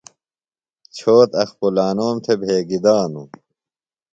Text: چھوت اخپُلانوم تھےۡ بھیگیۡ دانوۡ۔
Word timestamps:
چھوت 0.95 1.31
اخپُلانوم 1.43 2.15
تھےۡ 2.23 2.39
بھیگیۡ 2.41 2.81
دانوۡ۔ 2.83 3.29